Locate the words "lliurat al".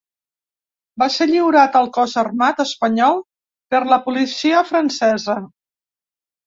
1.31-1.91